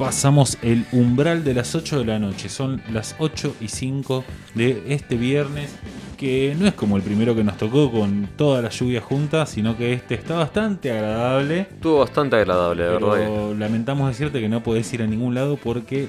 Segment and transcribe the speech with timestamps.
[0.00, 2.48] pasamos el umbral de las 8 de la noche.
[2.48, 5.76] Son las 8 y 5 de este viernes,
[6.16, 9.76] que no es como el primero que nos tocó con toda la lluvia junta, sino
[9.76, 11.60] que este está bastante agradable.
[11.70, 13.12] Estuvo bastante agradable, de verdad.
[13.12, 16.08] Pero lamentamos decirte que no podés ir a ningún lado porque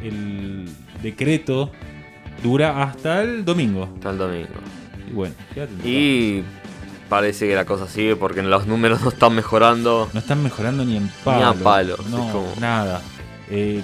[0.00, 0.68] el
[1.02, 1.72] decreto
[2.40, 3.90] dura hasta el domingo.
[3.96, 4.48] Hasta el domingo.
[5.10, 6.44] Y bueno, quédate Y
[7.12, 10.08] parece que la cosa sigue porque los números no están mejorando.
[10.14, 11.44] No están mejorando ni en palo.
[11.46, 13.02] a palo, No, como- nada.
[13.50, 13.82] Eh,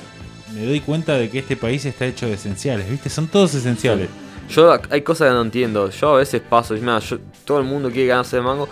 [0.54, 3.10] me doy cuenta de que este país está hecho de esenciales, ¿viste?
[3.10, 4.08] Son todos esenciales.
[4.48, 5.90] Yo hay cosas que no entiendo.
[5.90, 8.66] Yo a veces paso, y mira, yo- todo el mundo quiere ganarse de mango,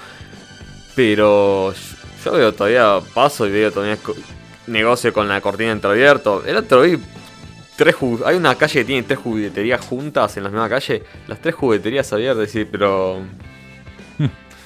[0.95, 1.75] pero
[2.25, 3.99] yo, veo todavía paso y veo todavía
[4.69, 6.45] negocio con la cortina entreabierto.
[6.47, 6.99] El otro vi
[7.77, 7.95] tres
[8.25, 12.11] hay una calle que tiene tres jugueterías juntas en la misma calle, las tres jugueterías
[12.11, 13.21] abiertas, sí, pero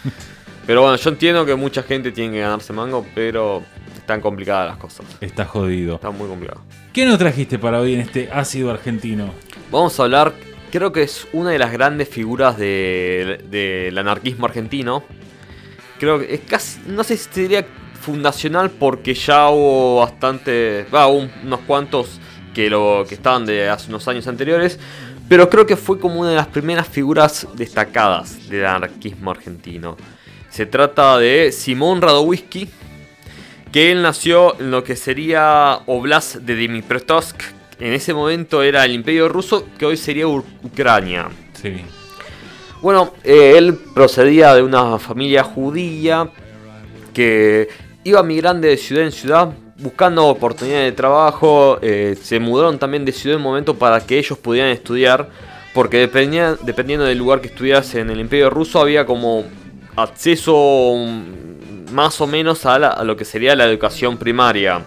[0.66, 3.62] pero bueno, yo entiendo que mucha gente tiene que ganarse mango, pero
[3.96, 5.06] están complicadas las cosas.
[5.20, 5.96] Está jodido.
[5.96, 6.62] Está muy complicado.
[6.92, 9.32] ¿Qué nos trajiste para hoy en este ácido argentino?
[9.70, 10.32] Vamos a hablar,
[10.72, 15.04] creo que es una de las grandes figuras de- del anarquismo argentino.
[15.98, 17.64] Creo que es casi, no sé si sería
[18.00, 22.18] fundacional porque ya hubo bastante, va, un- unos cuantos
[22.54, 24.80] que, lo, que estaban de hace unos años anteriores,
[25.30, 29.96] pero creo que fue como una de las primeras figuras destacadas del anarquismo argentino.
[30.50, 32.68] Se trata de Simón Radowisky,
[33.70, 37.42] que él nació en lo que sería Oblast de Dnipropetrovsk.
[37.78, 41.28] En ese momento era el Imperio Ruso, que hoy sería Ucrania.
[41.62, 41.76] Sí.
[42.82, 46.28] Bueno, eh, él procedía de una familia judía
[47.14, 47.68] que
[48.02, 51.78] iba migrando de ciudad en ciudad buscando oportunidades de trabajo.
[51.82, 55.28] eh, se mudaron también de ciudad momento para que ellos pudieran estudiar,
[55.74, 59.44] porque dependiendo del lugar que estudias en el Imperio Ruso había como
[59.96, 60.94] acceso
[61.92, 64.82] más o menos a, lo que sería la educación primaria.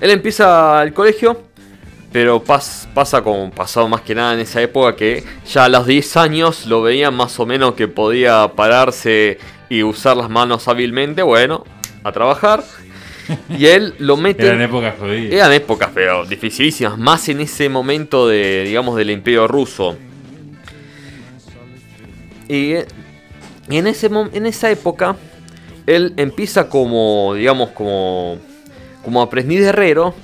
[0.00, 1.42] Él empieza el colegio,
[2.12, 5.86] pero pas- pasa como pasado más que nada en esa época que ya a los
[5.86, 9.38] 10 años lo veían más o menos que podía pararse
[9.68, 11.64] y usar las manos hábilmente, bueno,
[12.04, 12.62] a trabajar.
[13.58, 14.46] Y él lo mete...
[14.46, 15.32] Eran épocas jodidas.
[15.32, 19.96] Eran épocas, pero dificilísimas, más en ese momento de, digamos, del Imperio Ruso.
[22.48, 22.74] Y
[23.68, 25.16] en, ese, en esa época,
[25.86, 28.38] él empieza como, digamos, como,
[29.04, 30.14] como aprendiz de herrero.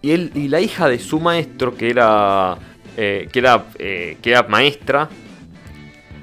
[0.00, 2.56] Y, él, y la hija de su maestro, que era,
[2.96, 5.08] eh, que era, eh, que era maestra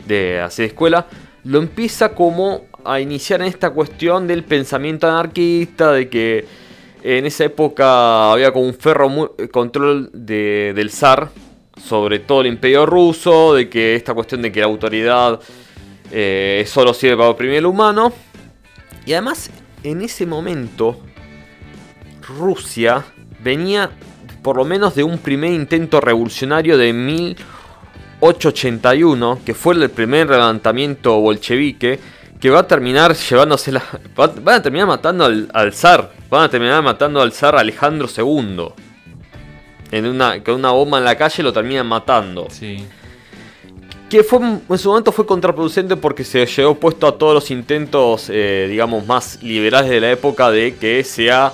[0.08, 1.08] de hacer escuela,
[1.44, 6.46] lo empieza como a iniciar en esta cuestión del pensamiento anarquista, de que
[7.04, 11.30] en esa época había como un ferro mu- control de- del zar
[11.84, 15.40] sobre todo el imperio ruso, de que esta cuestión de que la autoridad
[16.12, 18.14] eh, solo sirve para oprimir al humano.
[19.06, 19.50] Y además,
[19.84, 21.00] en ese momento,
[22.40, 23.04] Rusia
[23.44, 23.92] venía
[24.42, 31.20] por lo menos de un primer intento revolucionario de 1881, que fue el primer levantamiento
[31.20, 32.00] bolchevique,
[32.40, 33.82] que va a terminar llevándose la...
[34.20, 38.08] va- Van a terminar matando al, al zar, van a terminar matando al zar Alejandro
[38.16, 38.68] II.
[39.92, 42.48] En una, con una bomba en la calle lo terminan matando.
[42.50, 42.86] Sí.
[44.10, 48.28] Que fue, en su momento fue contraproducente porque se llevó puesto a todos los intentos,
[48.30, 51.54] eh, digamos, más liberales de la época de que sea,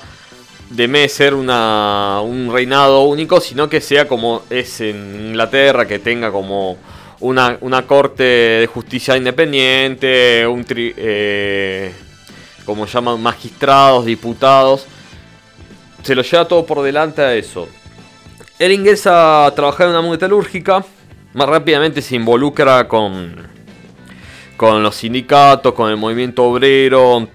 [0.69, 6.31] de ser una, un reinado único, sino que sea como es en Inglaterra, que tenga
[6.31, 6.77] como
[7.21, 11.93] una, una corte de justicia independiente, un tri- eh,
[12.65, 14.85] como llaman, magistrados, diputados.
[16.03, 17.67] Se lo lleva todo por delante a eso.
[18.59, 20.83] Él ingresa a trabajar en una metalúrgica.
[21.33, 23.35] Más rápidamente se involucra con,
[24.57, 27.27] con los sindicatos, con el movimiento obrero.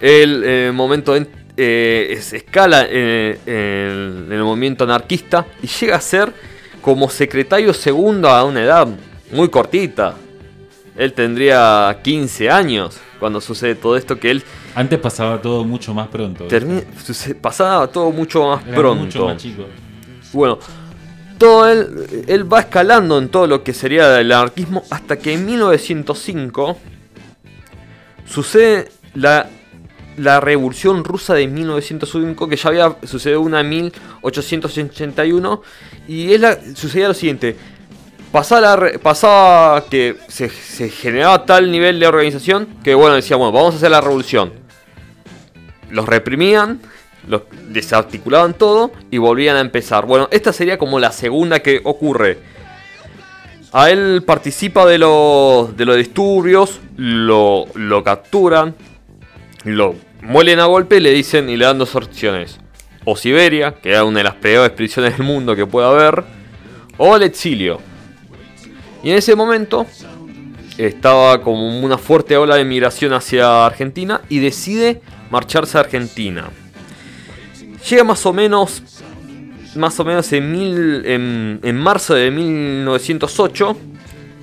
[0.00, 5.96] Él en el momento en- eh, es- escala en- en el movimiento anarquista y llega
[5.96, 6.32] a ser
[6.80, 8.88] como secretario segundo a una edad
[9.32, 10.14] muy cortita.
[10.96, 14.42] Él tendría 15 años cuando sucede todo esto que él
[14.74, 16.46] Antes pasaba todo mucho más pronto.
[17.40, 19.04] pasaba todo mucho más Era pronto.
[19.04, 19.64] mucho más chico.
[20.32, 20.58] Bueno,
[21.38, 25.46] todo él, él va escalando en todo lo que sería el anarquismo hasta que en
[25.46, 26.76] 1905
[28.26, 29.48] sucede la,
[30.16, 35.62] la revolución rusa de 1905, que ya había sucedido una en 1881,
[36.08, 37.56] y es la, sucedía lo siguiente.
[38.32, 43.76] Pasaba, que se, se generaba tal nivel de organización que, bueno, decía, bueno, vamos a
[43.78, 44.52] hacer la revolución.
[45.90, 46.80] Los reprimían,
[47.26, 50.06] los desarticulaban todo y volvían a empezar.
[50.06, 52.38] Bueno, esta sería como la segunda que ocurre.
[53.72, 58.74] A él participa de los, de los disturbios, lo, lo capturan,
[59.64, 62.58] lo muelen a golpe y le dicen y le dan dos opciones.
[63.04, 66.22] o Siberia, que era una de las peores prisiones del mundo que pueda haber,
[66.98, 67.80] o el exilio.
[69.02, 69.86] Y en ese momento
[70.76, 76.50] estaba como una fuerte ola de migración hacia Argentina y decide marcharse a Argentina.
[77.88, 78.82] Llega más o menos,
[79.76, 83.76] más o menos en, mil, en, en marzo de 1908,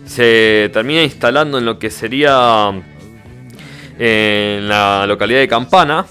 [0.05, 2.71] se termina instalando en lo que sería
[3.97, 6.05] en la localidad de Campana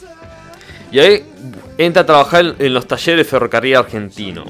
[0.91, 1.25] y ahí
[1.79, 4.45] entra a trabajar en los talleres de ferrocarril argentino.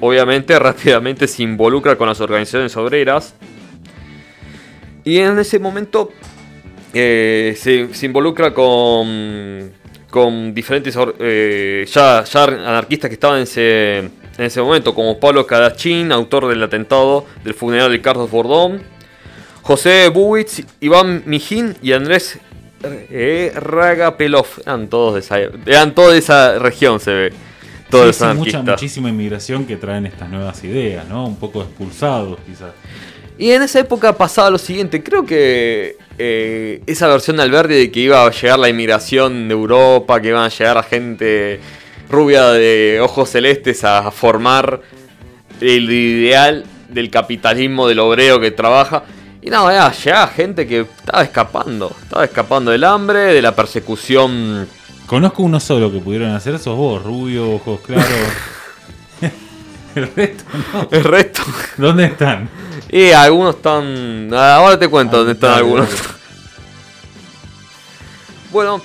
[0.00, 3.34] Obviamente rápidamente se involucra con las organizaciones obreras
[5.04, 6.12] y en ese momento
[6.94, 9.72] eh, se, involucra con,
[10.10, 16.12] con diferentes eh, ya, anarquistas que estaban en ese, en ese momento, como Pablo Cadachín,
[16.12, 18.82] autor del atentado del funeral de Carlos Bordón,
[19.62, 22.38] José Buwitz, Iván Mijín y Andrés
[22.84, 24.46] eh, Ragapelov.
[24.64, 27.32] Eran todos de esa, eran todos de esa región, se ve.
[27.90, 31.26] Todos sí, mucha, muchísima inmigración que traen estas nuevas ideas, ¿no?
[31.26, 32.72] Un poco expulsados, quizás.
[33.38, 37.90] Y en esa época pasaba lo siguiente, creo que eh, esa versión de Alberti de
[37.90, 41.60] que iba a llegar la inmigración de Europa, que iban a llegar a gente
[42.08, 44.80] rubia de ojos celestes a formar
[45.60, 49.04] el ideal del capitalismo del obrero que trabaja.
[49.44, 54.68] Y nada, llegaba gente que estaba escapando, estaba escapando del hambre, de la persecución.
[55.06, 58.06] Conozco uno solo que pudieron hacer, sos vos, rubio, ojos claros.
[59.96, 60.88] El resto no.
[60.90, 61.42] El resto.
[61.76, 62.48] ¿Dónde están?
[62.88, 64.32] Y algunos están.
[64.32, 65.88] Ahora te cuento dónde están algunos.
[68.52, 68.80] bueno,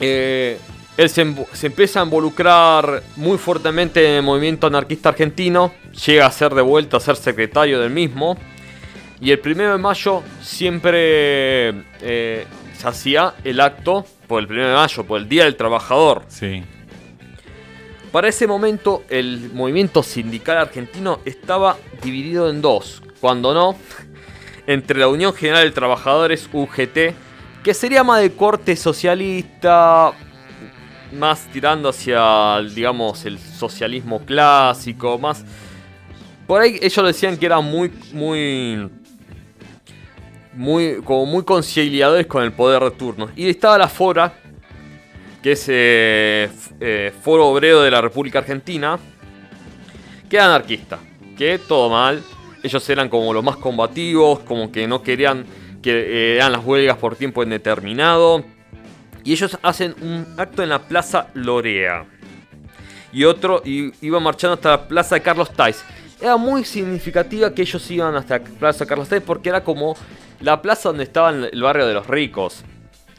[0.00, 0.58] eh,
[0.96, 5.72] él se, se, empieza a involucrar muy fuertemente en el movimiento anarquista argentino.
[6.06, 8.36] Llega a ser de vuelta a ser secretario del mismo.
[9.24, 11.70] Y el primero de mayo siempre
[12.02, 16.24] eh, se hacía el acto por el primero de mayo, por el Día del Trabajador.
[16.28, 16.62] Sí.
[18.12, 23.78] Para ese momento, el movimiento sindical argentino estaba dividido en dos, cuando no,
[24.66, 27.14] entre la Unión General de Trabajadores UGT,
[27.62, 30.12] que sería más de corte socialista,
[31.12, 35.42] más tirando hacia, digamos, el socialismo clásico, más...
[36.46, 38.90] Por ahí ellos decían que era muy, muy...
[40.56, 43.28] Muy, como muy conciliadores con el poder de turno.
[43.34, 44.32] Y estaba la FORA,
[45.42, 46.48] que es eh,
[46.80, 48.98] eh, Foro Obrero de la República Argentina,
[50.28, 50.98] que era anarquista,
[51.36, 52.22] que todo mal,
[52.62, 55.44] ellos eran como los más combativos, como que no querían
[55.82, 58.42] que eran las huelgas por tiempo indeterminado,
[59.22, 62.06] y ellos hacen un acto en la Plaza Lorea.
[63.12, 65.84] Y otro, y iban marchando hasta la Plaza de Carlos Tais.
[66.20, 69.94] Era muy significativa que ellos iban hasta la Plaza de Carlos Tais porque era como
[70.40, 72.64] la plaza donde estaba el barrio de los ricos.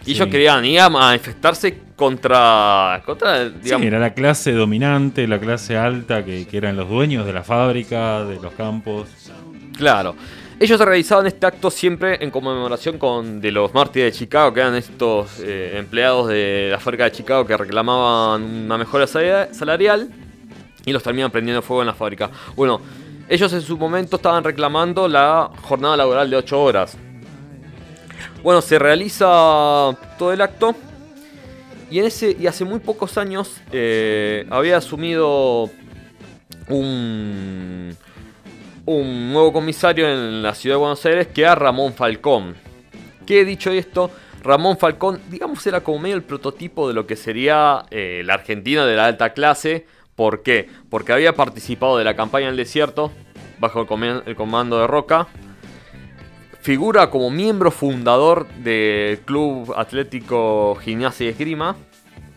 [0.06, 3.02] Y ellos querían ir a manifestarse contra.
[3.06, 7.34] contra digamos, sí, era la clase dominante, la clase alta, que, eran los dueños de
[7.34, 9.10] la fábrica, de los campos.
[9.76, 10.16] Claro.
[10.58, 14.76] Ellos realizaban este acto siempre en conmemoración con de los mártires de Chicago, que eran
[14.76, 20.10] estos eh, empleados de la fábrica de Chicago que reclamaban una mejora salarial
[20.86, 22.30] y los terminan prendiendo fuego en la fábrica.
[22.56, 22.80] Bueno,
[23.28, 26.98] ellos en su momento estaban reclamando la jornada laboral de 8 horas.
[28.46, 29.26] Bueno, se realiza
[30.20, 30.76] todo el acto.
[31.90, 35.72] Y, en ese, y hace muy pocos años eh, había asumido
[36.70, 37.98] un,
[38.86, 42.56] un nuevo comisario en la ciudad de Buenos Aires que era Ramón Falcón.
[43.26, 44.12] Que dicho esto,
[44.44, 48.86] Ramón Falcón, digamos, era como medio el prototipo de lo que sería eh, la Argentina
[48.86, 49.88] de la alta clase.
[50.16, 50.70] ¿Por qué?
[50.92, 53.12] Porque había participado de la campaña en el desierto
[53.58, 53.88] bajo
[54.28, 55.30] el comando de Roca
[56.66, 61.76] figura como miembro fundador del Club Atlético Gimnasia y Esgrima.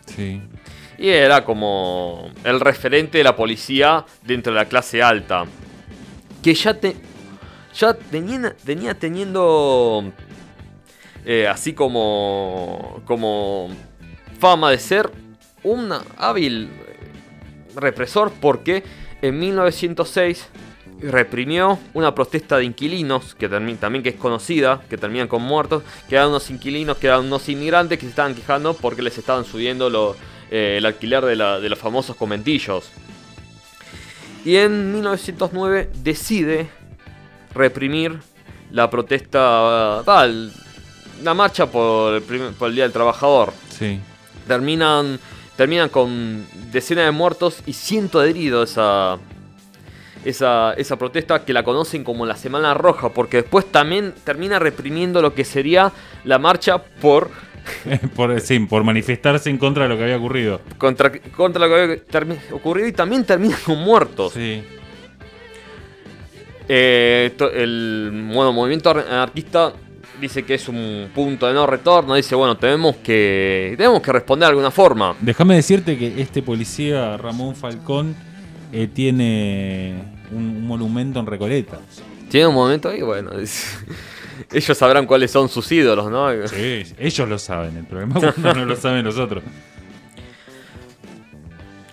[0.05, 0.39] Sí.
[0.99, 5.45] Y era como el referente de la policía dentro de la clase alta.
[6.43, 6.95] Que ya, te,
[7.73, 10.13] ya tenía, tenía teniendo
[11.25, 13.69] eh, así como, como
[14.39, 15.09] fama de ser
[15.63, 16.69] un hábil
[17.75, 18.83] represor porque
[19.23, 20.49] en 1906
[21.01, 26.15] reprimió una protesta de inquilinos, que también que es conocida, que terminan con muertos, que
[26.15, 30.15] eran unos inquilinos, que eran unos inmigrantes que se estaban quejando porque les estaban subiendo
[30.51, 31.35] eh, el alquiler de,
[31.69, 32.89] los famosos conventillos.
[34.45, 36.69] Y en 1909 decide
[37.53, 38.19] reprimir
[38.71, 43.53] la protesta, la marcha por el, Día del Trabajador.
[43.69, 43.99] Sí.
[44.47, 45.19] Terminan,
[45.55, 48.77] terminan con decenas de muertos y cientos de heridos
[50.25, 55.21] esa, esa protesta que la conocen como la Semana Roja, porque después también termina reprimiendo
[55.21, 55.91] lo que sería
[56.25, 57.29] la marcha por
[58.15, 60.59] por, sí, por manifestarse en contra de lo que había ocurrido.
[60.77, 64.33] Contra, contra lo que había ocurrido y también terminan con muertos.
[64.33, 64.63] Sí.
[66.67, 69.73] Eh, to- el bueno, movimiento ar- anarquista
[70.21, 72.15] dice que es un punto de no retorno.
[72.15, 75.15] Dice, bueno, tenemos que, tenemos que responder de alguna forma.
[75.19, 78.15] Déjame decirte que este policía, Ramón Falcón,
[78.71, 81.79] eh, tiene un, un monumento en Recoleta.
[82.29, 83.31] Tiene un momento ahí, bueno.
[83.39, 83.77] es-
[84.53, 86.29] ellos sabrán cuáles son sus ídolos, ¿no?
[86.47, 89.43] Sí, ellos lo saben, el problema es cuando no lo saben los otros.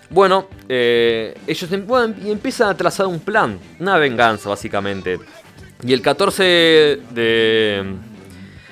[0.09, 1.87] Bueno, eh, ellos em-
[2.25, 5.19] y empiezan a trazar un plan, una venganza básicamente.
[5.83, 7.85] Y el 14 de,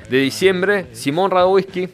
[0.08, 1.88] de diciembre, Simón Radowisky,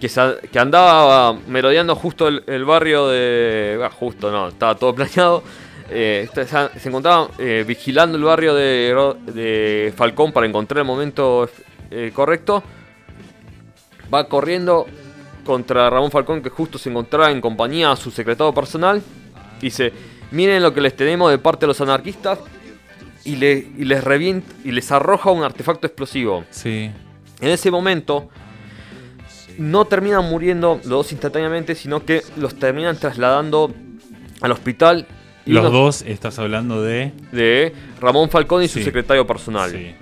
[0.00, 3.80] que, andaba merodeando justo el, el barrio de...
[3.84, 5.42] ah, justo, no, estaba todo planeado.
[5.90, 11.48] eh, se, se encontraba eh, vigilando el barrio de, de Falcón para encontrar el momento
[11.90, 12.62] eh, correcto.
[14.12, 14.86] Va corriendo
[15.44, 19.02] contra Ramón Falcón, que justo se encontraba en compañía a su secretario personal.
[19.60, 19.92] Dice:
[20.30, 22.38] Miren lo que les tenemos de parte de los anarquistas.
[23.22, 26.44] Y, le, y les revienta y les arroja un artefacto explosivo.
[26.48, 26.90] Sí.
[27.38, 28.30] En ese momento,
[29.60, 33.72] no terminan muriendo los dos instantáneamente, sino que los terminan trasladando
[34.40, 35.06] al hospital.
[35.46, 37.12] Y Los uno dos estás hablando de.
[37.32, 39.70] De Ramón Falcón y su secretario personal.
[39.70, 39.94] Sí.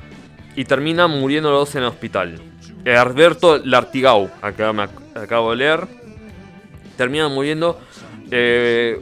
[0.56, 2.40] Y terminan muriendo los dos en el hospital.
[2.86, 5.86] Alberto Lartigau, acá me ac- acabo de leer.
[6.96, 7.78] Terminan muriendo
[8.30, 8.98] eh,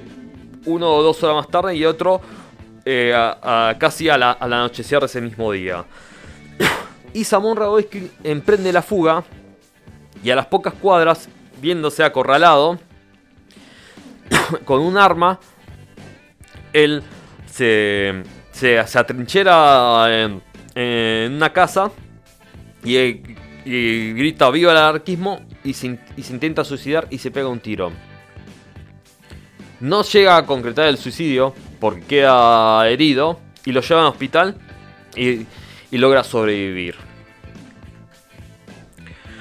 [0.66, 2.20] uno o dos horas más tarde y otro
[2.84, 5.84] eh, a- a- casi a la, al anochecer de ese mismo día.
[7.14, 9.24] y Samón Radovisky emprende la fuga
[10.22, 11.28] y a las pocas cuadras,
[11.60, 12.78] viéndose acorralado
[14.64, 15.38] con un arma,
[16.72, 17.02] él
[17.46, 20.42] se, se, se atrinchera en,
[21.32, 21.90] una casa
[22.84, 23.22] y,
[23.64, 27.90] grita viva el anarquismo y se, y se intenta suicidar y se pega un tiro.
[29.80, 34.56] No llega a concretar el suicidio porque queda herido y lo llevan al hospital
[35.16, 35.46] y,
[35.90, 36.94] y logra sobrevivir.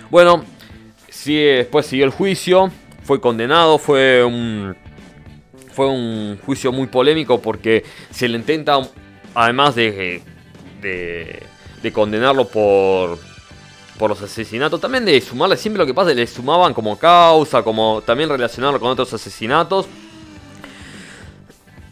[0.10, 0.46] Bueno,
[1.15, 2.72] sí, después siguió el juicio,
[3.03, 4.75] fue condenado, fue un,
[5.74, 8.79] fue un juicio muy polémico porque se le intenta,
[9.34, 10.22] además de,
[10.81, 11.43] de,
[11.81, 13.17] de condenarlo por,
[13.98, 18.01] por los asesinatos, también de sumarle, siempre lo que pasa le sumaban como causa, como
[18.05, 19.88] también relacionarlo con otros asesinatos.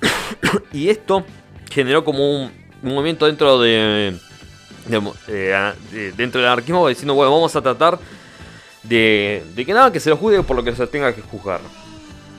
[0.73, 1.23] y esto
[1.71, 2.51] generó como un,
[2.81, 4.15] un movimiento dentro de,
[4.87, 7.97] de- eh, de- dentro del anarquismo diciendo, bueno, vamos a tratar
[8.83, 11.61] de, de que nada, que se lo juzgue por lo que se tenga que juzgar.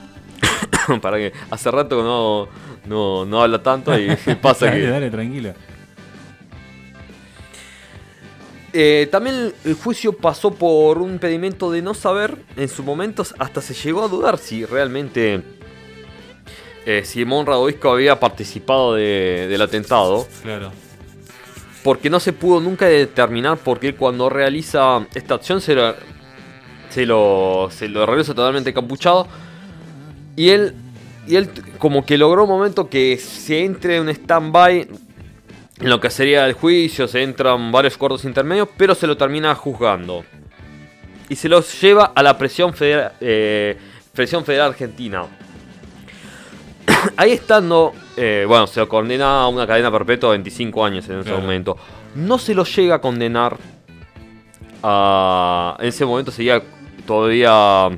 [1.03, 2.49] Para que hace rato no,
[2.87, 4.09] no, no habla tanto y
[4.43, 4.87] pasa dale, que...
[4.89, 5.55] dale, tranquila.
[8.77, 13.61] Eh, también el juicio pasó por un impedimento de no saber en su momento, hasta
[13.61, 15.43] se llegó a dudar si realmente
[16.85, 20.73] eh, Simón Radovisco había participado de- del atentado, Claro.
[21.85, 25.95] porque no se pudo nunca determinar porque él cuando realiza esta acción se lo,
[26.95, 29.27] se lo, se lo realiza totalmente capuchado
[30.37, 30.75] y él,
[31.27, 34.89] y él como que logró un momento que se entre en un stand-by
[35.81, 39.53] en lo que sería el juicio, se entran varios cortos intermedios, pero se lo termina
[39.57, 40.25] juzgando.
[41.29, 43.77] Y se los lleva a la presión federal, eh,
[44.13, 45.25] presión federal argentina.
[47.17, 51.17] Ahí estando, eh, bueno, se lo condena a una cadena perpetua de 25 años en
[51.19, 51.41] ese Claro.
[51.43, 51.77] momento.
[52.15, 53.59] No se lo llega a condenar
[54.81, 55.77] a...
[55.81, 56.63] En ese momento sería
[57.07, 57.91] todavía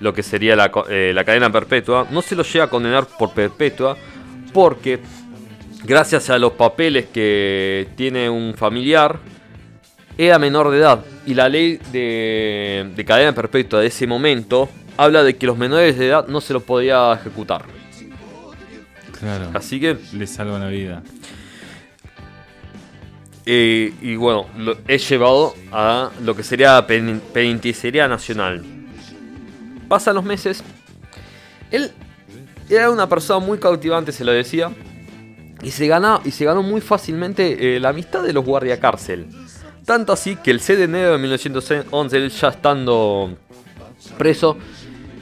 [0.00, 2.06] lo que sería la, eh, la cadena perpetua.
[2.10, 3.96] No se lo llega a condenar por perpetua
[4.52, 5.00] porque
[5.84, 9.18] gracias a los papeles que tiene un familiar,
[10.18, 11.04] era menor de edad.
[11.26, 15.98] Y la ley de, de cadena perpetua de ese momento habla de que los menores
[15.98, 17.64] de edad no se los podía ejecutar.
[19.18, 19.50] Claro.
[19.54, 21.02] Así que, Le salvan la vida.
[23.46, 28.64] Y bueno, lo he llevado a lo que sería penitenciaría nacional.
[29.88, 30.64] Pasan los meses.
[31.70, 31.92] Él
[32.68, 34.70] era una persona muy cautivante, se lo decía.
[35.62, 39.26] Y se, gana, y se ganó muy fácilmente eh, la amistad de los guardiacárcel.
[39.84, 43.36] Tanto así que el 6 de enero de 1911, él ya estando
[44.18, 44.58] preso,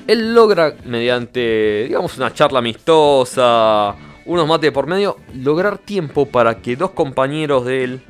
[0.07, 3.95] él logra, mediante, digamos, una charla amistosa,
[4.27, 8.03] unos mates por medio, lograr tiempo para que dos compañeros de él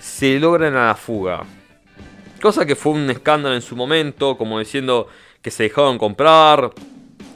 [0.00, 1.44] se logren a la fuga.
[2.40, 5.06] Cosa que fue un escándalo en su momento, como diciendo
[5.40, 6.72] que se dejaban comprar.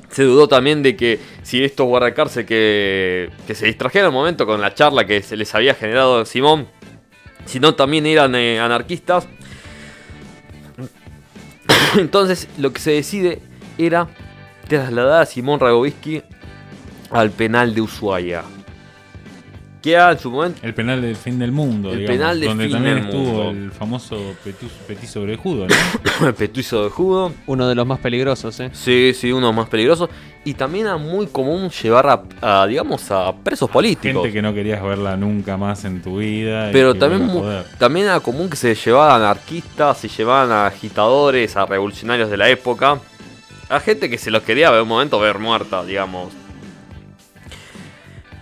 [0.08, 4.60] Se dudó también de que si estos guardacárcel que, que se distrajeron un momento con
[4.60, 6.68] la charla que se les había generado Simón,
[7.44, 9.28] si no también eran eh, anarquistas.
[11.96, 13.40] Entonces lo que se decide
[13.78, 14.08] era
[14.68, 16.22] trasladar a Simón Ragovisky
[17.10, 18.42] al penal de Ushuaia.
[19.82, 22.48] Que era en su momento El penal del fin del mundo, El digamos, penal del
[22.48, 23.50] donde fin también del estuvo mundo.
[23.50, 26.26] el famoso Petit, petit sobrejudo, ¿no?
[26.26, 27.32] el petuizo de judo.
[27.46, 28.70] Uno de los más peligrosos, ¿eh?
[28.72, 30.10] Sí, sí, uno más peligroso.
[30.44, 34.22] Y también era muy común llevar a, a, digamos, a presos políticos.
[34.24, 36.70] Gente que no querías verla nunca más en tu vida.
[36.72, 37.30] Pero también,
[37.78, 42.36] también era común que se llevaban a anarquistas, se llevaban a agitadores, a revolucionarios de
[42.36, 42.98] la época.
[43.68, 46.32] A gente que se los quería ver un momento ver muerta, digamos.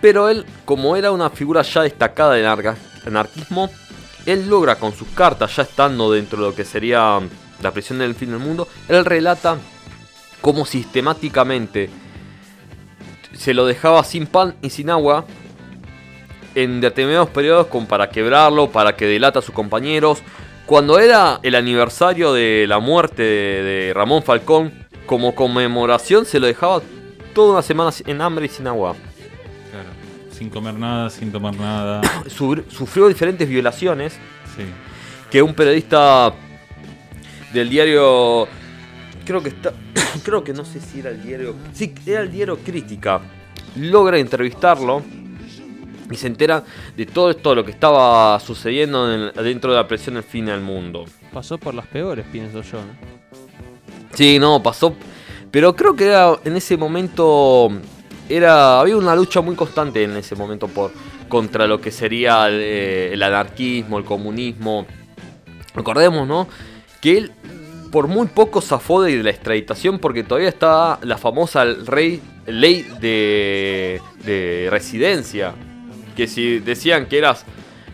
[0.05, 3.71] Pero él, como era una figura ya destacada del anarquismo,
[4.27, 7.19] él logra con sus cartas, ya estando dentro de lo que sería
[7.63, 9.57] la prisión del fin del mundo, él relata
[10.41, 11.89] cómo sistemáticamente
[13.33, 15.25] se lo dejaba sin pan y sin agua
[16.53, 20.21] en determinados periodos como para quebrarlo, para que delata a sus compañeros.
[20.67, 24.71] Cuando era el aniversario de la muerte de Ramón Falcón,
[25.07, 26.83] como conmemoración se lo dejaba
[27.33, 28.95] toda una semana en hambre y sin agua.
[30.37, 32.01] Sin comer nada, sin tomar nada.
[32.27, 34.13] Su- Sufrió diferentes violaciones
[34.55, 34.63] Sí.
[35.31, 36.33] que un periodista
[37.53, 38.47] del diario
[39.25, 39.73] creo que está
[40.23, 43.19] creo que no sé si era el diario sí era el diario Crítica
[43.77, 45.01] logra entrevistarlo
[46.11, 46.63] y se entera
[46.95, 50.45] de todo esto lo que estaba sucediendo en el- dentro de la presión del fin
[50.45, 52.93] del mundo Pasó por las peores, pienso yo, ¿no?
[54.13, 54.95] sí no pasó
[55.51, 57.71] pero creo que era en ese momento
[58.29, 60.91] era había una lucha muy constante en ese momento por
[61.29, 64.85] contra lo que sería el, eh, el anarquismo el comunismo
[65.73, 66.47] recordemos no
[67.01, 67.31] que él
[67.91, 74.01] por muy poco zafó de la extraditación porque todavía estaba la famosa rey, ley de,
[74.25, 75.53] de residencia.
[76.13, 77.45] Que si decían que eras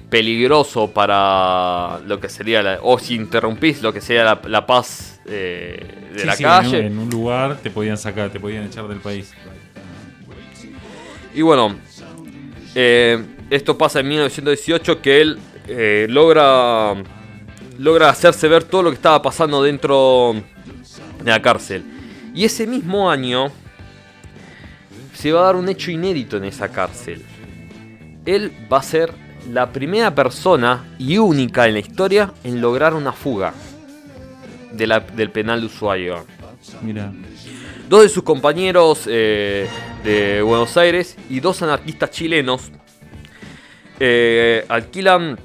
[0.09, 5.21] peligroso para lo que sería, la- o si interrumpís lo que sería la, la paz
[5.25, 6.79] eh, de Sí, la sí, calle.
[6.79, 9.31] En, un- en un lugar te podían sacar, te podían echar del país.
[11.33, 11.75] Y bueno,
[12.75, 16.93] eh, esto pasa en 1918 que él eh, logra,
[17.77, 20.35] logra hacerse ver todo lo que estaba pasando dentro
[21.23, 21.83] de la cárcel.
[22.33, 23.51] Y ese mismo año
[25.13, 27.23] se va a dar un hecho inédito en esa cárcel.
[28.25, 29.13] Él va a ser
[29.51, 33.53] la primera persona y única en la historia en lograr una fuga
[34.71, 36.23] de la- del penal de Ushuaia.
[36.81, 37.11] Mira.
[37.89, 39.67] Dos de sus compañeros eh,
[40.03, 42.71] de Buenos Aires y dos anarquistas chilenos
[43.99, 45.37] eh, alquilan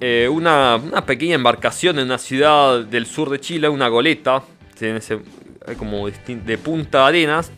[0.00, 4.42] eh, una, una pequeña embarcación en una ciudad del sur de Chile, una goleta,
[4.80, 5.18] ese-
[5.66, 7.50] hay como de Punta Arenas,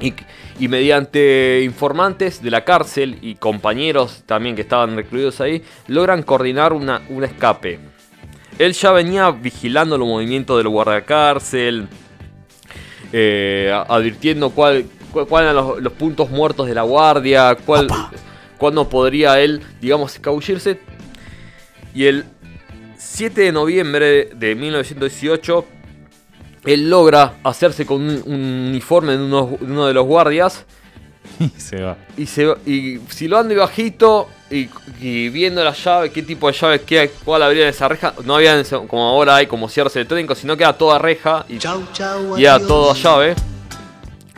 [0.00, 6.72] y, mediante informantes de la cárcel y compañeros también que estaban recluidos ahí, logran coordinar
[6.72, 7.78] una, un escape.
[8.58, 11.88] Él ya venía vigilando los movimientos del guardacárcel,
[13.12, 17.88] eh, advirtiendo cuál- cuáles eran los, los puntos muertos de la guardia, cuál,
[18.58, 20.80] cuándo podría él, digamos, escabullirse.
[21.94, 22.24] Y el
[22.96, 25.64] 7 de noviembre de 1918,
[26.64, 30.64] él logra hacerse con un, un uniforme de uno, de uno de los guardias.
[31.38, 31.96] Y se va.
[32.16, 34.68] Y, se, y silbando y bajito y,
[35.00, 38.12] y viendo la llave, qué tipo de llave, qué, cuál abría esa reja.
[38.24, 41.58] No había ese- como ahora hay como cierres electrónicos, sino que era toda reja y,
[41.58, 42.68] Chau, chau, y era adiós.
[42.68, 43.34] toda llave.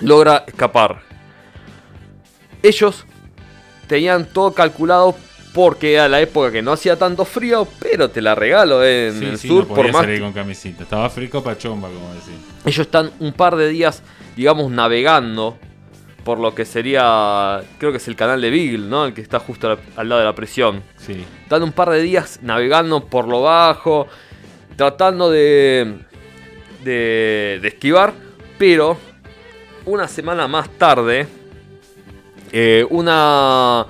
[0.00, 1.00] Logra escapar.
[2.62, 3.04] Ellos
[3.86, 5.14] tenían todo calculado
[5.52, 9.24] porque era la época que no hacía tanto frío, pero te la regalo en Sí,
[9.26, 10.82] el sí, sur no por más salir con camisita.
[10.82, 12.34] Estaba frico pachomba, como decir.
[12.64, 14.02] ellos están un par de días,
[14.36, 15.56] digamos, navegando
[16.24, 19.04] por lo que sería, creo que es el canal de Beagle, ¿no?
[19.04, 20.82] El que está justo al, al lado de la prisión.
[20.96, 21.22] Sí.
[21.42, 24.08] Están un par de días navegando por lo bajo,
[24.74, 25.98] tratando de,
[26.82, 28.14] de, de esquivar,
[28.58, 28.96] pero
[29.86, 31.26] una semana más tarde,
[32.52, 33.86] eh, una,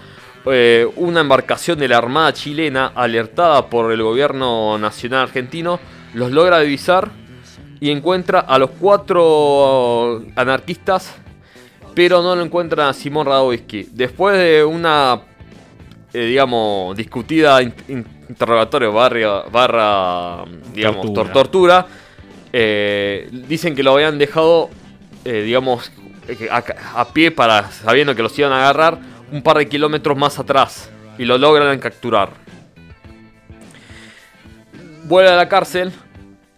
[0.47, 5.79] eh, una embarcación de la Armada chilena, alertada por el gobierno nacional argentino,
[6.15, 7.11] los logra divisar
[7.81, 11.15] y encuentra a los cuatro anarquistas,
[11.95, 13.89] pero no lo encuentran a Simón Radovisky.
[13.93, 15.21] Después de una,
[16.13, 21.25] eh, digamos, discutida in- in- interrogatorio barra, barra digamos, Tortura.
[21.25, 21.87] tor- tortura,
[22.53, 24.71] eh, dicen que lo habían dejado,
[25.25, 25.91] eh, digamos,
[26.29, 28.99] eh, a, pie para, sabiendo que los iban a agarrar,
[29.31, 30.91] un par de kilómetros más atrás.
[31.19, 32.31] Y lo logran capturar.
[35.05, 35.93] Vuelve a la cárcel.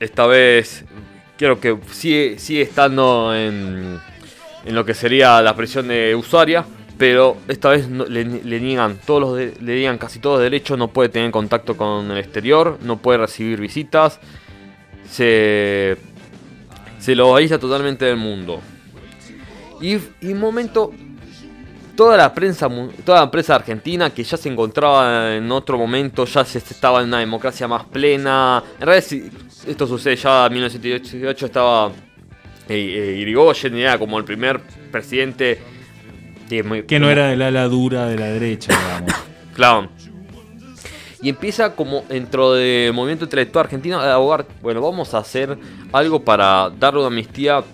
[0.00, 0.84] Esta vez
[1.36, 4.00] creo que sigue, sigue estando en,
[4.64, 6.64] en lo que sería la prisión de usuaria.
[6.98, 10.78] Pero esta vez le, niegan todos los le niegan casi todos los derechos.
[10.78, 12.78] No puede tener contacto con el exterior.
[12.82, 14.18] No puede recibir visitas.
[15.10, 15.98] Se,
[17.06, 18.60] Se lo aísla totalmente del mundo.
[19.80, 20.92] Y, y un momento,
[21.94, 22.68] toda la prensa
[23.04, 27.06] toda la prensa argentina que ya se encontraba en otro momento, ya se estaba en
[27.06, 28.60] una democracia más plena.
[28.80, 29.30] En realidad,
[29.68, 31.92] esto sucede ya en 1918, estaba
[32.68, 35.60] eh, eh, Irigoyen, era como el primer presidente
[36.48, 39.12] Que no era del ala dura de la derecha, digamos.
[39.54, 39.90] Claro.
[41.22, 45.56] Y empieza como dentro del movimiento intelectual argentino a abogar, bueno, vamos a hacer
[45.92, 47.64] algo para darle una amnistía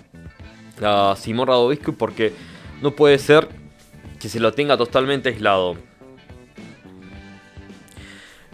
[0.80, 2.32] a Simón Radovisky porque
[2.80, 3.48] no puede ser
[4.20, 5.76] que se lo tenga totalmente aislado.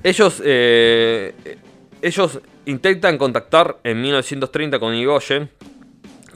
[0.03, 1.35] Ellos, eh,
[2.01, 5.51] ellos intentan contactar en 1930 con Igoyen,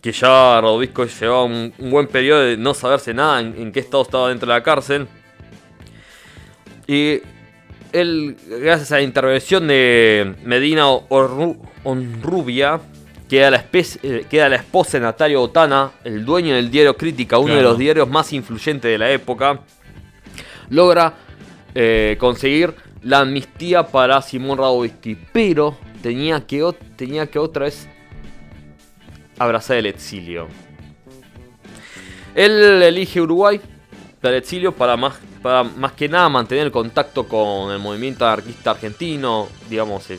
[0.02, 3.80] que ya Radovisky llevaba un, un buen periodo de no saberse nada en, en qué
[3.80, 5.08] estado estaba dentro de la cárcel.
[6.86, 7.20] Y
[7.92, 12.80] él, gracias a la intervención de Medina Orru- Onrubia,
[13.28, 17.54] que era, la eh, la esposa de Natalia Botana, el dueño del diario Crítica, uno
[17.54, 19.60] de los diarios más influyentes de la época,
[20.68, 21.14] logra
[21.74, 27.88] eh, conseguir la amnistía para Simón Radovisky, pero tenía que, ot- tenía que otra vez
[29.38, 30.48] abrazar el exilio.
[32.34, 33.60] Él elige Uruguay
[34.20, 38.24] para el exilio para más, para más que nada mantener el contacto con el movimiento
[38.24, 40.18] anarquista argentino, digamos, eh,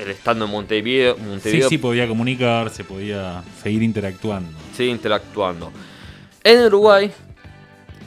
[0.00, 4.56] él estando en Montevideo, Sí, sí, podía comunicarse, podía seguir interactuando.
[4.76, 5.72] sí, interactuando.
[6.44, 7.10] En Uruguay,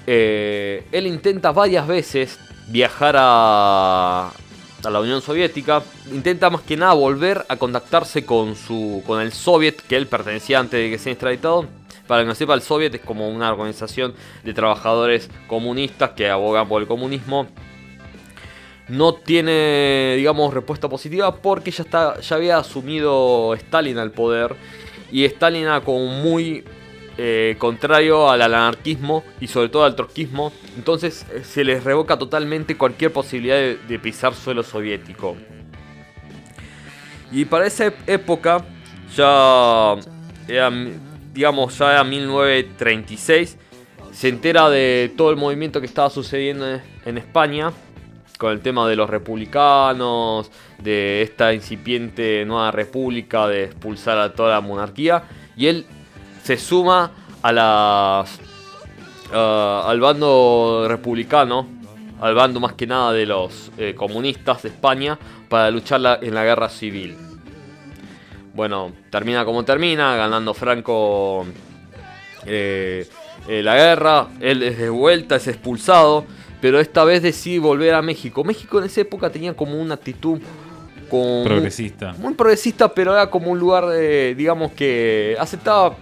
[0.08, 4.30] eh, él intenta varias veces viajar a,
[4.84, 5.84] a la Unión Soviética.
[6.12, 10.60] Intenta más que nada volver a contactarse con, su, con el Soviet, que él pertenecía
[10.60, 11.66] antes de que sea extraditado.
[12.14, 16.68] Para que no sepa, el Soviet es como una organización de trabajadores comunistas que abogan
[16.68, 17.48] por el comunismo.
[18.88, 24.56] No tiene, digamos, respuesta positiva porque ya, está, ya había asumido Stalin al poder.
[25.12, 26.64] Y Stalin era como muy
[27.18, 30.54] eh, contrario al anarquismo y sobre todo al trotskismo.
[30.76, 35.36] Entonces eh, se les revoca totalmente cualquier posibilidad de, de pisar suelo soviético.
[37.32, 38.64] Y para esa época,
[39.18, 39.96] ya
[40.48, 40.72] era,
[41.34, 43.58] digamos, ya era 1936,
[44.12, 47.72] se entera de todo el movimiento que estaba sucediendo en- España,
[48.38, 54.52] con el tema de los republicanos, de esta incipiente nueva república, de expulsar a toda
[54.52, 55.24] la monarquía,
[55.58, 55.86] y él
[56.44, 58.26] se suma a
[59.34, 61.68] ah, al bando republicano,
[62.22, 65.18] al bando más que nada de los eh, comunistas de España,
[65.50, 67.18] para luchar en la guerra civil.
[68.54, 71.46] Bueno, termina como termina, ganando Franco
[72.46, 73.08] eh,
[73.48, 76.26] eh, la guerra, él es de vuelta, es expulsado,
[76.62, 78.44] pero esta vez decide volver a México.
[78.44, 80.40] México en esa época tenía como una actitud
[81.10, 82.14] como Progresista.
[82.14, 85.96] muy progresista, pero era como un lugar, de, digamos, que aceptaba,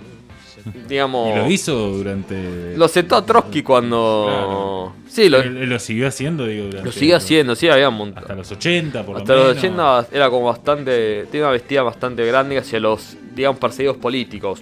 [0.88, 1.30] digamos...
[1.32, 2.76] Y lo hizo durante.
[2.76, 4.26] Lo aceptó a Trotsky cuando...
[4.28, 4.93] Claro.
[5.08, 6.86] Sí, lo, Él- él lo siguió haciendo, digo, durante.
[6.86, 8.19] lo sigue haciendo, sí, había un montón.
[8.24, 10.06] Hasta los 80, por Hasta lo los menos.
[10.06, 11.26] 80 era como bastante.
[11.30, 14.62] Tiene una vestida bastante grande hacia los, digamos, perseguidos políticos.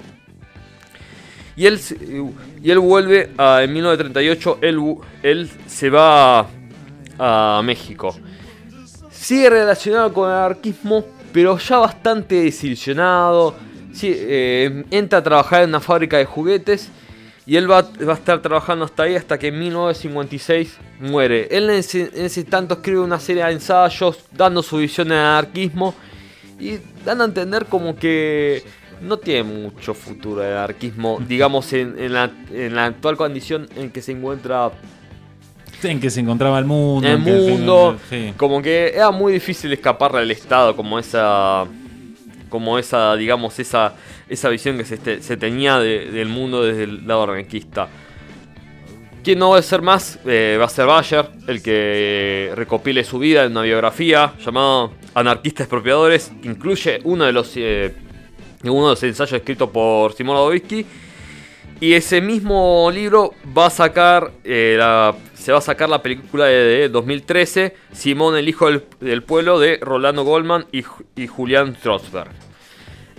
[1.56, 1.80] Y él,
[2.64, 4.60] y él vuelve a, en 1938.
[4.62, 4.80] Él,
[5.24, 6.48] él se va
[7.20, 8.16] a México.
[9.12, 13.56] Sigue relacionado con el anarquismo, pero ya bastante desilusionado.
[14.00, 16.90] Sí, eh, entra a trabajar en una fábrica de juguetes.
[17.46, 21.48] Y él va, va a estar trabajando hasta ahí hasta que en 1956 muere.
[21.50, 25.18] Él en ese, en ese tanto escribe una serie de ensayos dando su visión del
[25.18, 25.96] anarquismo
[26.60, 28.62] y dan a entender como que
[29.02, 33.90] no tiene mucho futuro el anarquismo, digamos, en, en la, en la actual condición en
[33.90, 34.70] que se encuentra
[35.82, 37.08] En que se encontraba el mundo.
[37.08, 37.98] el que- mundo.
[38.12, 38.34] sí.
[38.38, 41.66] Como que era muy difícil escaparle al Estado, como esa.
[42.50, 43.94] Como esa, digamos, esa,
[44.28, 47.88] esa visión que se, este- se tenía de- del mundo desde el lado anarquista.
[49.24, 50.18] ¿Quién no va a ser más?
[50.26, 55.66] Eh, va a ser Bayer, el que recopile su vida en una biografía llamada Anarquistas
[55.66, 56.32] Expropiadores.
[56.44, 57.94] Incluye uno de los, eh,
[58.64, 60.86] uno de los ensayos escritos por Simón Radovisky.
[61.82, 64.78] Y ese mismo libro va a sacar, eh,
[65.34, 69.78] se va a sacar la película de, de 2013, Simón el Hijo del, Pueblo, de
[69.82, 70.84] Rolando Goldman y,
[71.15, 72.32] y Julián Trosberg.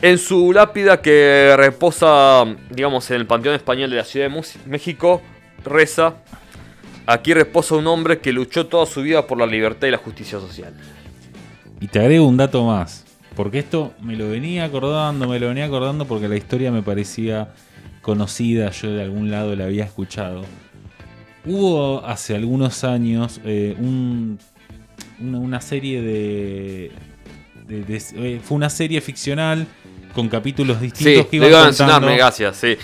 [0.03, 5.23] En su lápida que reposa, digamos, en el Panteón Español de la Ciudad de México,
[5.65, 6.17] reza,
[7.07, 10.39] aquí reposa un hombre que luchó toda su vida por la libertad y la justicia
[10.39, 10.75] social.
[11.81, 13.07] Y te agrego un dato más.
[13.37, 17.55] Porque esto me lo venía acordando, me lo venía acordando porque la historia me parecía
[18.03, 20.45] conocida, yo de algún lado la había escuchado.
[21.45, 24.39] Hubo hace algunos años eh, un-
[25.21, 26.91] una, una serie de,
[27.67, 29.67] de- de- eh, Fue una serie ficcional
[30.15, 32.17] con capítulos distintos Sí, que iban iba a mencionar, contando.
[32.17, 32.77] gracias, sí.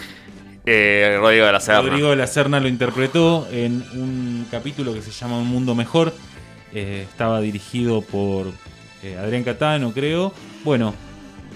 [0.64, 1.82] Eh, Rodrigo de la Serna.
[1.82, 6.12] Rodrigo de la Serna lo interpretó en un capítulo que se llama Un Mundo Mejor.
[6.74, 8.48] Eh, estaba dirigido por
[9.02, 10.32] eh, Adrián Catano, creo.
[10.64, 10.94] Bueno,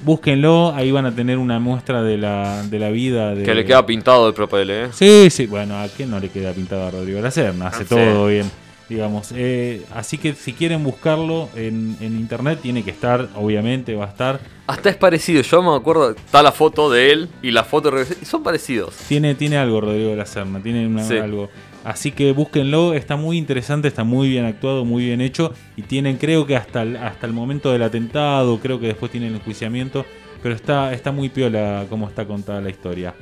[0.02, 3.42] búsquenlo, ahí van a tener una muestra de la, de la vida de...
[3.44, 4.88] Que le queda pintado el propel, ¿eh?
[4.92, 7.68] Sí, sí, bueno, ¿a quién no le queda pintado a Rodrigo de la Serna?
[7.68, 8.34] Hace Ah, todo sí.
[8.34, 8.50] bien,
[8.88, 9.32] digamos.
[9.36, 14.08] Eh, así que si quieren buscarlo en, en internet, tiene que estar, obviamente, va a
[14.08, 14.40] estar.
[14.66, 18.06] Hasta es parecido, yo me acuerdo, está la foto de él y la foto de
[18.20, 18.94] y son parecidos.
[19.08, 21.16] Tiene, tiene algo Rodrigo de la Serna, tiene una- Sí.
[21.18, 21.50] algo.
[21.84, 25.54] Así que búsquenlo, está muy interesante, está muy bien actuado, muy bien hecho.
[25.76, 29.30] Y tienen, creo que hasta el, hasta el momento del atentado, creo que después tienen
[29.30, 30.04] el enjuiciamiento.
[30.42, 33.14] Pero está, está muy piola como está contada la historia.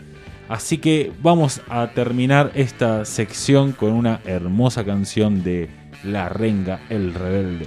[0.48, 5.68] Así que vamos a terminar esta sección con una hermosa canción de
[6.04, 7.66] La Renga el Rebelde.